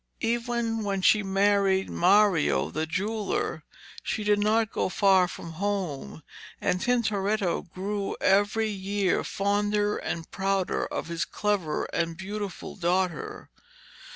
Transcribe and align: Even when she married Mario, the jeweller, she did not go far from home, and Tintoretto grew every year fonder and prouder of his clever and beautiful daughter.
Even 0.23 0.83
when 0.83 1.03
she 1.03 1.21
married 1.21 1.87
Mario, 1.87 2.71
the 2.71 2.87
jeweller, 2.87 3.63
she 4.01 4.23
did 4.23 4.39
not 4.39 4.71
go 4.71 4.89
far 4.89 5.27
from 5.27 5.51
home, 5.51 6.23
and 6.59 6.81
Tintoretto 6.81 7.61
grew 7.75 8.17
every 8.19 8.71
year 8.71 9.23
fonder 9.23 9.97
and 9.97 10.31
prouder 10.31 10.87
of 10.87 11.05
his 11.05 11.23
clever 11.23 11.83
and 11.93 12.17
beautiful 12.17 12.75
daughter. 12.75 13.51